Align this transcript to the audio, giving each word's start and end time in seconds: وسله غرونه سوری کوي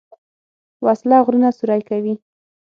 وسله 0.85 1.17
غرونه 1.25 1.49
سوری 1.57 1.81
کوي 1.89 2.13